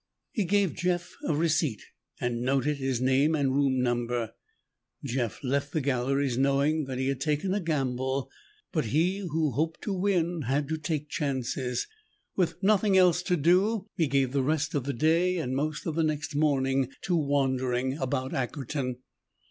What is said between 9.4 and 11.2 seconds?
hoped to win had to take